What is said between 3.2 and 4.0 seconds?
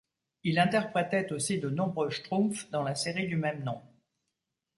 du même nom.